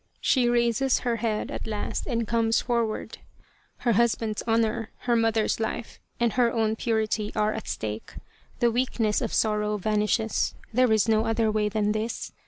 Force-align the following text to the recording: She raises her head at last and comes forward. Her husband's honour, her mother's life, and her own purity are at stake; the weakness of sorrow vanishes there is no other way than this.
She 0.19 0.49
raises 0.49 1.01
her 1.01 1.17
head 1.17 1.51
at 1.51 1.67
last 1.67 2.07
and 2.07 2.27
comes 2.27 2.59
forward. 2.59 3.19
Her 3.85 3.91
husband's 3.91 4.41
honour, 4.47 4.89
her 5.01 5.15
mother's 5.15 5.59
life, 5.59 5.99
and 6.19 6.33
her 6.33 6.51
own 6.51 6.75
purity 6.75 7.31
are 7.35 7.53
at 7.53 7.67
stake; 7.67 8.15
the 8.61 8.71
weakness 8.71 9.21
of 9.21 9.31
sorrow 9.31 9.77
vanishes 9.77 10.55
there 10.73 10.91
is 10.91 11.07
no 11.07 11.25
other 11.25 11.51
way 11.51 11.69
than 11.69 11.91
this. 11.91 12.33